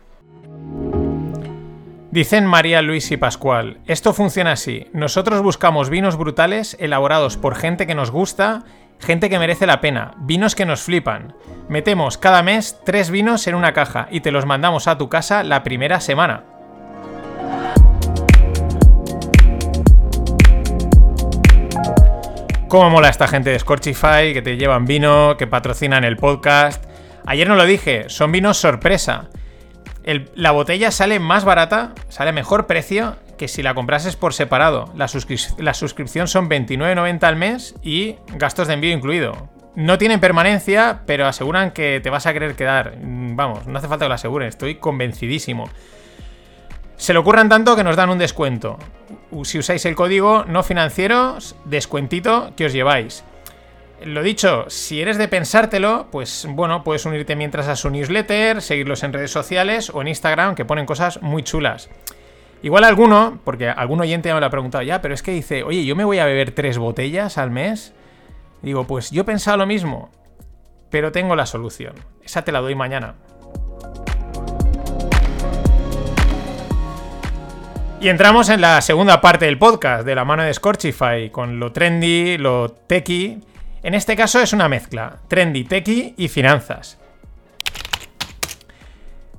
Dicen 2.10 2.44
María 2.44 2.82
Luis 2.82 3.12
y 3.12 3.16
Pascual, 3.16 3.78
esto 3.86 4.12
funciona 4.12 4.52
así, 4.52 4.88
nosotros 4.92 5.42
buscamos 5.42 5.90
vinos 5.90 6.16
brutales 6.16 6.76
elaborados 6.80 7.36
por 7.36 7.54
gente 7.54 7.86
que 7.86 7.94
nos 7.94 8.10
gusta, 8.10 8.64
gente 9.00 9.30
que 9.30 9.38
merece 9.38 9.66
la 9.66 9.80
pena, 9.80 10.12
vinos 10.18 10.54
que 10.54 10.66
nos 10.66 10.82
flipan. 10.82 11.34
Metemos 11.68 12.18
cada 12.18 12.42
mes 12.42 12.78
tres 12.84 13.10
vinos 13.10 13.46
en 13.46 13.54
una 13.54 13.72
caja 13.72 14.08
y 14.10 14.20
te 14.20 14.30
los 14.30 14.46
mandamos 14.46 14.88
a 14.88 14.98
tu 14.98 15.08
casa 15.08 15.42
la 15.42 15.62
primera 15.62 16.00
semana. 16.00 16.44
Cómo 22.68 22.90
mola 22.90 23.08
esta 23.08 23.28
gente 23.28 23.50
de 23.50 23.58
Scorchify, 23.58 24.34
que 24.34 24.42
te 24.42 24.58
llevan 24.58 24.84
vino, 24.84 25.36
que 25.38 25.46
patrocinan 25.46 26.04
el 26.04 26.16
podcast. 26.16 26.84
Ayer 27.24 27.48
no 27.48 27.56
lo 27.56 27.64
dije, 27.64 28.04
son 28.08 28.30
vinos 28.30 28.58
sorpresa. 28.58 29.28
la 30.34 30.50
botella 30.50 30.90
sale 30.90 31.18
más 31.18 31.44
barata, 31.44 31.92
sale 32.08 32.32
mejor 32.32 32.66
precio 32.66 33.16
que 33.38 33.48
si 33.48 33.62
la 33.62 33.72
comprases 33.72 34.16
por 34.16 34.34
separado. 34.34 34.92
La, 34.94 35.06
la 35.58 35.74
suscripción 35.74 36.28
son 36.28 36.50
29,90 36.50 37.22
al 37.22 37.36
mes 37.36 37.74
y 37.82 38.16
gastos 38.34 38.68
de 38.68 38.74
envío 38.74 38.92
incluido. 38.92 39.48
No 39.74 39.96
tienen 39.96 40.20
permanencia, 40.20 41.02
pero 41.06 41.26
aseguran 41.26 41.70
que 41.70 42.00
te 42.02 42.10
vas 42.10 42.26
a 42.26 42.32
querer 42.34 42.56
quedar. 42.56 42.98
Mm, 43.00 43.36
vamos, 43.36 43.66
no 43.66 43.78
hace 43.78 43.88
falta 43.88 44.04
que 44.04 44.08
lo 44.10 44.14
aseguren, 44.16 44.48
estoy 44.48 44.74
convencidísimo. 44.74 45.70
Se 46.96 47.12
le 47.12 47.20
ocurran 47.20 47.48
tanto 47.48 47.76
que 47.76 47.84
nos 47.84 47.96
dan 47.96 48.10
un 48.10 48.18
descuento. 48.18 48.76
Si 49.44 49.58
usáis 49.58 49.86
el 49.86 49.94
código 49.94 50.44
no 50.44 50.64
financieros, 50.64 51.54
descuentito 51.64 52.52
que 52.56 52.66
os 52.66 52.72
lleváis. 52.72 53.24
Lo 54.04 54.22
dicho, 54.22 54.64
si 54.68 55.00
eres 55.00 55.18
de 55.18 55.28
pensártelo, 55.28 56.08
pues 56.10 56.46
bueno, 56.50 56.84
puedes 56.84 57.04
unirte 57.04 57.34
mientras 57.34 57.68
a 57.68 57.76
su 57.76 57.90
newsletter, 57.90 58.62
seguirlos 58.62 59.02
en 59.02 59.12
redes 59.12 59.30
sociales 59.30 59.90
o 59.94 60.00
en 60.02 60.08
Instagram, 60.08 60.54
que 60.54 60.64
ponen 60.64 60.86
cosas 60.86 61.20
muy 61.22 61.42
chulas. 61.42 61.88
Igual 62.62 62.84
alguno, 62.84 63.38
porque 63.44 63.68
algún 63.68 64.00
oyente 64.00 64.32
me 64.34 64.40
lo 64.40 64.46
ha 64.46 64.50
preguntado 64.50 64.82
ya, 64.82 65.00
pero 65.00 65.14
es 65.14 65.22
que 65.22 65.30
dice, 65.30 65.62
oye, 65.62 65.84
yo 65.84 65.94
me 65.94 66.04
voy 66.04 66.18
a 66.18 66.24
beber 66.24 66.50
tres 66.50 66.76
botellas 66.78 67.38
al 67.38 67.50
mes. 67.50 67.94
Digo, 68.62 68.84
pues 68.84 69.12
yo 69.12 69.22
he 69.22 69.24
pensado 69.24 69.56
lo 69.58 69.66
mismo, 69.66 70.10
pero 70.90 71.12
tengo 71.12 71.36
la 71.36 71.46
solución. 71.46 71.94
Esa 72.22 72.42
te 72.42 72.50
la 72.50 72.60
doy 72.60 72.74
mañana. 72.74 73.14
Y 78.00 78.08
entramos 78.08 78.48
en 78.48 78.60
la 78.60 78.80
segunda 78.80 79.20
parte 79.20 79.44
del 79.46 79.58
podcast, 79.58 80.04
de 80.04 80.14
la 80.14 80.24
mano 80.24 80.42
de 80.42 80.54
Scorchify, 80.54 81.30
con 81.30 81.60
lo 81.60 81.72
trendy, 81.72 82.38
lo 82.38 82.70
techy. 82.70 83.40
En 83.82 83.94
este 83.94 84.16
caso 84.16 84.40
es 84.40 84.52
una 84.52 84.68
mezcla, 84.68 85.18
trendy, 85.28 85.64
techy 85.64 86.14
y 86.16 86.28
finanzas. 86.28 86.98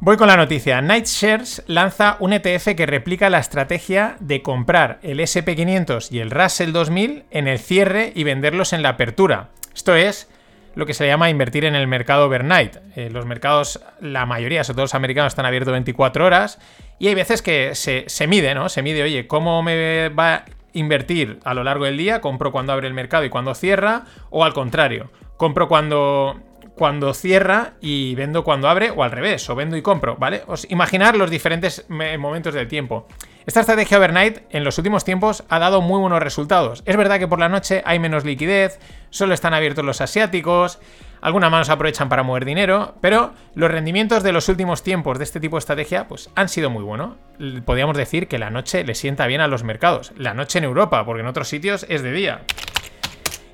Voy 0.01 0.15
con 0.15 0.27
la 0.27 0.37
noticia. 0.37 0.81
Nightshares 0.81 1.61
lanza 1.67 2.15
un 2.21 2.31
ETF 2.31 2.73
que 2.77 2.85
replica 2.85 3.29
la 3.29 3.39
estrategia 3.39 4.15
de 4.21 4.41
comprar 4.41 4.99
el 5.03 5.19
SP500 5.19 6.09
y 6.09 6.19
el 6.19 6.31
Russell 6.31 6.71
2000 6.71 7.25
en 7.31 7.49
el 7.49 7.59
cierre 7.59 8.13
y 8.15 8.23
venderlos 8.23 8.71
en 8.71 8.81
la 8.81 8.89
apertura. 8.89 9.49
Esto 9.75 9.95
es 9.95 10.29
lo 10.75 10.85
que 10.85 10.93
se 10.93 11.05
llama 11.05 11.29
invertir 11.29 11.65
en 11.65 11.75
el 11.75 11.85
mercado 11.87 12.27
overnight. 12.27 12.77
Eh, 12.95 13.09
los 13.11 13.25
mercados, 13.25 13.81
la 13.99 14.25
mayoría, 14.25 14.63
sobre 14.63 14.75
todo 14.75 14.83
los 14.85 14.95
americanos, 14.95 15.33
están 15.33 15.45
abiertos 15.45 15.73
24 15.73 16.25
horas 16.25 16.59
y 16.97 17.09
hay 17.09 17.15
veces 17.15 17.41
que 17.41 17.75
se, 17.75 18.05
se 18.07 18.25
mide, 18.25 18.55
¿no? 18.55 18.69
Se 18.69 18.81
mide, 18.81 19.03
oye, 19.03 19.27
¿cómo 19.27 19.61
me 19.63 20.07
va 20.07 20.33
a 20.33 20.45
invertir 20.71 21.39
a 21.43 21.53
lo 21.53 21.65
largo 21.65 21.83
del 21.83 21.97
día? 21.97 22.21
¿Compro 22.21 22.53
cuando 22.53 22.71
abre 22.71 22.87
el 22.87 22.93
mercado 22.93 23.25
y 23.25 23.29
cuando 23.29 23.53
cierra? 23.53 24.05
O 24.29 24.45
al 24.45 24.53
contrario, 24.53 25.11
compro 25.35 25.67
cuando 25.67 26.39
cuando 26.79 27.13
cierra 27.13 27.73
y 27.81 28.15
vendo 28.15 28.45
cuando 28.45 28.69
abre 28.69 28.89
o 28.89 29.03
al 29.03 29.11
revés, 29.11 29.49
o 29.49 29.55
vendo 29.55 29.75
y 29.75 29.81
compro, 29.81 30.15
¿vale? 30.15 30.43
Os 30.47 30.65
imaginar 30.71 31.17
los 31.17 31.29
diferentes 31.29 31.85
momentos 31.89 32.53
del 32.53 32.69
tiempo. 32.69 33.05
Esta 33.45 33.59
estrategia 33.59 33.97
overnight 33.97 34.43
en 34.49 34.63
los 34.63 34.77
últimos 34.77 35.03
tiempos 35.03 35.43
ha 35.49 35.59
dado 35.59 35.81
muy 35.81 35.99
buenos 35.99 36.23
resultados. 36.23 36.81
Es 36.85 36.95
verdad 36.95 37.19
que 37.19 37.27
por 37.27 37.39
la 37.39 37.49
noche 37.49 37.83
hay 37.85 37.99
menos 37.99 38.23
liquidez, 38.23 38.79
solo 39.09 39.33
están 39.33 39.53
abiertos 39.53 39.83
los 39.83 39.99
asiáticos, 39.99 40.79
algunas 41.19 41.51
manos 41.51 41.69
aprovechan 41.69 42.07
para 42.07 42.23
mover 42.23 42.45
dinero, 42.45 42.95
pero 43.01 43.33
los 43.55 43.69
rendimientos 43.69 44.23
de 44.23 44.31
los 44.31 44.47
últimos 44.47 44.81
tiempos 44.81 45.17
de 45.17 45.25
este 45.25 45.41
tipo 45.41 45.57
de 45.57 45.59
estrategia 45.59 46.07
pues, 46.07 46.29
han 46.35 46.47
sido 46.47 46.69
muy 46.69 46.83
buenos. 46.83 47.17
Podríamos 47.65 47.97
decir 47.97 48.29
que 48.29 48.39
la 48.39 48.51
noche 48.51 48.85
le 48.85 48.95
sienta 48.95 49.27
bien 49.27 49.41
a 49.41 49.49
los 49.49 49.65
mercados. 49.65 50.13
La 50.15 50.33
noche 50.33 50.59
en 50.59 50.63
Europa, 50.63 51.03
porque 51.03 51.21
en 51.21 51.27
otros 51.27 51.49
sitios 51.49 51.85
es 51.89 52.03
de 52.03 52.13
día. 52.13 52.41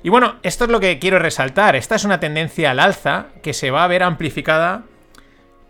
Y 0.02 0.08
bueno, 0.08 0.36
esto 0.42 0.64
es 0.64 0.70
lo 0.70 0.80
que 0.80 0.98
quiero 0.98 1.18
resaltar. 1.18 1.76
Esta 1.76 1.94
es 1.94 2.04
una 2.04 2.20
tendencia 2.20 2.70
al 2.70 2.80
alza 2.80 3.26
que 3.42 3.52
se 3.52 3.70
va 3.70 3.84
a 3.84 3.88
ver 3.88 4.02
amplificada 4.02 4.84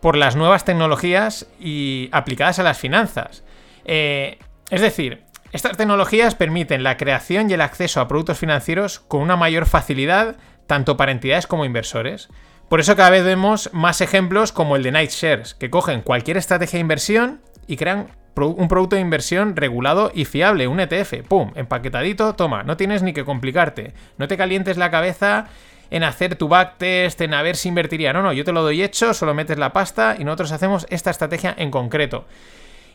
por 0.00 0.16
las 0.16 0.36
nuevas 0.36 0.64
tecnologías 0.64 1.46
y 1.58 2.08
aplicadas 2.12 2.58
a 2.58 2.62
las 2.62 2.78
finanzas. 2.78 3.44
Eh, 3.84 4.38
es 4.70 4.80
decir, 4.80 5.24
estas 5.52 5.76
tecnologías 5.76 6.34
permiten 6.34 6.82
la 6.82 6.96
creación 6.96 7.50
y 7.50 7.54
el 7.54 7.60
acceso 7.60 8.00
a 8.00 8.08
productos 8.08 8.38
financieros 8.38 9.00
con 9.00 9.22
una 9.22 9.36
mayor 9.36 9.66
facilidad 9.66 10.36
tanto 10.66 10.96
para 10.96 11.12
entidades 11.12 11.46
como 11.46 11.64
inversores. 11.64 12.28
Por 12.68 12.80
eso 12.80 12.96
cada 12.96 13.10
vez 13.10 13.24
vemos 13.24 13.70
más 13.72 14.00
ejemplos 14.00 14.52
como 14.52 14.76
el 14.76 14.82
de 14.82 14.90
Night 14.90 15.10
Shares, 15.10 15.54
que 15.54 15.70
cogen 15.70 16.02
cualquier 16.02 16.36
estrategia 16.36 16.78
de 16.78 16.82
inversión 16.82 17.40
y 17.66 17.76
crean 17.76 18.08
un 18.44 18.68
producto 18.68 18.96
de 18.96 19.02
inversión 19.02 19.56
regulado 19.56 20.10
y 20.14 20.24
fiable, 20.24 20.68
un 20.68 20.80
ETF, 20.80 21.22
pum, 21.26 21.52
empaquetadito, 21.54 22.34
toma, 22.34 22.62
no 22.62 22.76
tienes 22.76 23.02
ni 23.02 23.12
que 23.12 23.24
complicarte, 23.24 23.94
no 24.18 24.28
te 24.28 24.36
calientes 24.36 24.76
la 24.76 24.90
cabeza 24.90 25.46
en 25.90 26.04
hacer 26.04 26.36
tu 26.36 26.48
backtest, 26.48 27.20
en 27.20 27.34
a 27.34 27.42
ver 27.42 27.56
si 27.56 27.68
invertiría, 27.68 28.12
no, 28.12 28.22
no, 28.22 28.32
yo 28.32 28.44
te 28.44 28.52
lo 28.52 28.62
doy 28.62 28.82
hecho, 28.82 29.14
solo 29.14 29.34
metes 29.34 29.58
la 29.58 29.72
pasta 29.72 30.16
y 30.18 30.24
nosotros 30.24 30.52
hacemos 30.52 30.86
esta 30.90 31.10
estrategia 31.10 31.54
en 31.56 31.70
concreto. 31.70 32.26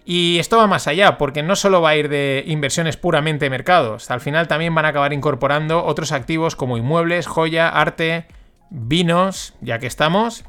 Y 0.03 0.39
esto 0.39 0.57
va 0.57 0.67
más 0.67 0.88
allá, 0.88 1.17
porque 1.17 1.43
no 1.43 1.55
solo 1.55 1.81
va 1.81 1.89
a 1.89 1.95
ir 1.95 2.10
de 2.10 2.43
inversiones 2.48 2.98
puramente 2.98 3.50
mercados, 3.50 4.10
al 4.10 4.19
final 4.19 4.48
también 4.48 4.74
van 4.74 4.86
a 4.86 4.89
acabar 4.89 5.13
incorporando 5.13 5.86
otros 5.86 6.12
activos 6.12 6.55
como 6.55 6.77
inmuebles, 6.77 7.27
joya, 7.27 7.69
arte, 7.69 8.25
vinos, 8.69 9.53
ya 9.62 9.77
que 9.79 9.88
estamos, 9.88 10.43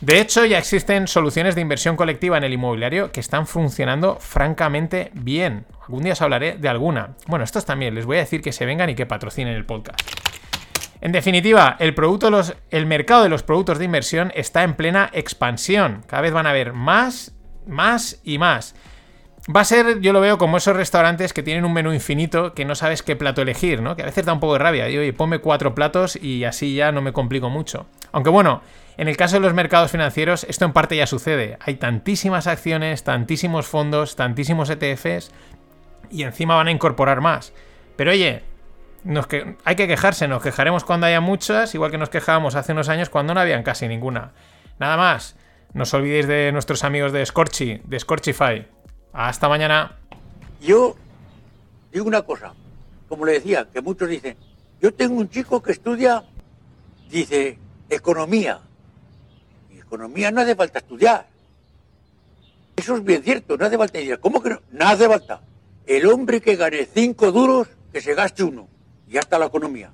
de 0.00 0.20
hecho, 0.20 0.44
ya 0.44 0.58
existen 0.58 1.08
soluciones 1.08 1.54
de 1.54 1.62
inversión 1.62 1.96
colectiva 1.96 2.36
en 2.36 2.44
el 2.44 2.52
inmobiliario 2.52 3.12
que 3.12 3.20
están 3.20 3.46
funcionando 3.46 4.18
francamente 4.20 5.10
bien. 5.14 5.64
Algún 5.80 6.02
día 6.02 6.12
os 6.12 6.20
hablaré 6.20 6.58
de 6.58 6.68
alguna. 6.68 7.16
Bueno, 7.26 7.44
estos 7.44 7.64
también, 7.64 7.94
les 7.94 8.04
voy 8.04 8.18
a 8.18 8.20
decir 8.20 8.42
que 8.42 8.52
se 8.52 8.66
vengan 8.66 8.90
y 8.90 8.94
que 8.94 9.06
patrocinen 9.06 9.54
el 9.54 9.64
podcast. 9.64 9.98
En 11.00 11.12
definitiva, 11.12 11.76
el, 11.78 11.94
el 12.70 12.86
mercado 12.86 13.22
de 13.22 13.28
los 13.30 13.42
productos 13.42 13.78
de 13.78 13.84
inversión 13.86 14.32
está 14.34 14.64
en 14.64 14.74
plena 14.74 15.08
expansión. 15.14 16.04
Cada 16.06 16.22
vez 16.22 16.32
van 16.32 16.46
a 16.46 16.50
haber 16.50 16.74
más, 16.74 17.34
más 17.66 18.20
y 18.22 18.38
más. 18.38 18.74
Va 19.54 19.60
a 19.60 19.64
ser, 19.64 20.00
yo 20.00 20.12
lo 20.12 20.20
veo 20.20 20.38
como 20.38 20.56
esos 20.56 20.74
restaurantes 20.74 21.32
que 21.32 21.44
tienen 21.44 21.64
un 21.64 21.72
menú 21.72 21.92
infinito 21.92 22.52
que 22.52 22.64
no 22.64 22.74
sabes 22.74 23.04
qué 23.04 23.14
plato 23.14 23.42
elegir, 23.42 23.80
¿no? 23.80 23.94
Que 23.94 24.02
a 24.02 24.06
veces 24.06 24.24
da 24.24 24.32
un 24.32 24.40
poco 24.40 24.54
de 24.54 24.58
rabia. 24.58 24.86
Digo, 24.86 25.02
oye, 25.02 25.12
ponme 25.12 25.38
cuatro 25.38 25.72
platos 25.72 26.16
y 26.16 26.42
así 26.44 26.74
ya 26.74 26.90
no 26.90 27.00
me 27.00 27.12
complico 27.12 27.48
mucho. 27.48 27.86
Aunque 28.10 28.30
bueno, 28.30 28.62
en 28.96 29.06
el 29.06 29.16
caso 29.16 29.36
de 29.36 29.40
los 29.40 29.54
mercados 29.54 29.92
financieros, 29.92 30.44
esto 30.44 30.64
en 30.64 30.72
parte 30.72 30.96
ya 30.96 31.06
sucede. 31.06 31.58
Hay 31.60 31.76
tantísimas 31.76 32.48
acciones, 32.48 33.04
tantísimos 33.04 33.66
fondos, 33.66 34.16
tantísimos 34.16 34.68
ETFs 34.68 35.30
y 36.10 36.24
encima 36.24 36.56
van 36.56 36.66
a 36.66 36.72
incorporar 36.72 37.20
más. 37.20 37.52
Pero 37.94 38.10
oye, 38.10 38.42
hay 39.64 39.76
que 39.76 39.86
quejarse, 39.86 40.26
nos 40.26 40.42
quejaremos 40.42 40.82
cuando 40.82 41.06
haya 41.06 41.20
muchas, 41.20 41.74
igual 41.74 41.92
que 41.92 41.98
nos 41.98 42.08
quejábamos 42.08 42.56
hace 42.56 42.72
unos 42.72 42.88
años 42.88 43.10
cuando 43.10 43.32
no 43.32 43.40
habían 43.40 43.62
casi 43.62 43.86
ninguna. 43.86 44.32
Nada 44.80 44.96
más, 44.96 45.36
no 45.72 45.84
os 45.84 45.94
olvidéis 45.94 46.26
de 46.26 46.50
nuestros 46.52 46.82
amigos 46.82 47.12
de 47.12 47.24
Scorchy, 47.24 47.80
de 47.84 48.00
Scorchify. 48.00 48.66
Hasta 49.16 49.48
mañana. 49.48 49.96
Yo 50.60 50.94
digo 51.90 52.06
una 52.06 52.22
cosa, 52.22 52.52
como 53.08 53.24
le 53.24 53.32
decía, 53.32 53.66
que 53.72 53.80
muchos 53.80 54.08
dicen, 54.08 54.36
yo 54.80 54.92
tengo 54.92 55.16
un 55.16 55.30
chico 55.30 55.62
que 55.62 55.72
estudia, 55.72 56.22
dice, 57.10 57.58
economía 57.88 58.60
economía 59.86 60.30
no 60.30 60.40
hace 60.40 60.54
falta 60.54 60.80
estudiar. 60.80 61.26
Eso 62.74 62.96
es 62.96 63.04
bien 63.04 63.22
cierto, 63.22 63.56
no 63.56 63.64
hace 63.64 63.78
falta 63.78 63.98
estudiar. 63.98 64.20
¿Cómo 64.20 64.42
que 64.42 64.50
no? 64.50 64.60
No 64.70 64.86
hace 64.86 65.08
falta. 65.08 65.40
El 65.86 66.06
hombre 66.06 66.40
que 66.40 66.56
gane 66.56 66.86
cinco 66.92 67.32
duros, 67.32 67.68
que 67.92 68.00
se 68.00 68.14
gaste 68.14 68.42
uno. 68.42 68.68
Y 69.06 69.12
ya 69.12 69.20
está 69.20 69.38
la 69.38 69.46
economía. 69.46 69.90